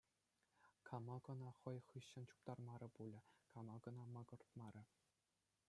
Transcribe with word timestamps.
Кама 0.89 1.15
кӑна 1.27 1.51
хӑй 1.59 1.77
хыҫҫӑн 1.89 2.23
чуптармарӗ 2.31 2.87
пулӗ, 2.95 3.21
кама 3.53 3.75
кӑна 3.89 4.03
макӑртмарӗ. 4.17 4.83